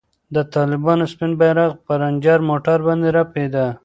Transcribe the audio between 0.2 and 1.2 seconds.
د طالبانو